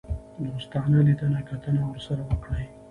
دوستانه 0.53 0.99
لیدنه 1.07 1.39
کتنه 1.49 1.81
ورسره 1.87 2.21
وکړي. 2.29 2.65